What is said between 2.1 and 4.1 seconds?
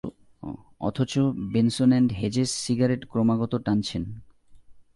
Hedges cigarette ক্রমাগত টানছেন।